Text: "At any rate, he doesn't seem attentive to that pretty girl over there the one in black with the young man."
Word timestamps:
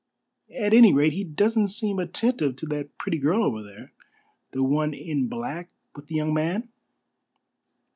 "At 0.59 0.73
any 0.73 0.91
rate, 0.91 1.13
he 1.13 1.23
doesn't 1.23 1.67
seem 1.67 1.99
attentive 1.99 2.55
to 2.55 2.65
that 2.65 2.97
pretty 2.97 3.19
girl 3.19 3.43
over 3.43 3.61
there 3.61 3.91
the 4.49 4.63
one 4.63 4.95
in 4.95 5.27
black 5.27 5.69
with 5.95 6.07
the 6.07 6.15
young 6.15 6.33
man." 6.33 6.69